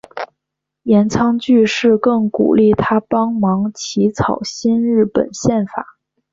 [0.81, 5.99] 岩仓具视更鼓励他帮忙起草新日本宪法。